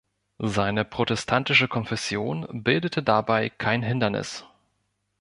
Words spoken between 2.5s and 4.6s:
bildete dabei kein Hindernis.